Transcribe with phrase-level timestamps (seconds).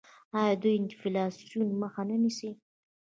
[0.39, 2.51] آیا دوی د انفلاسیون مخه نه نیسي؟